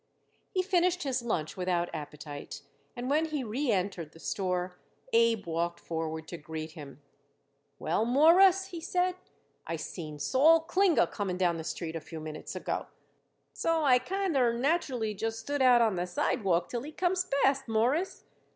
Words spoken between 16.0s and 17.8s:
sidewalk till he comes past,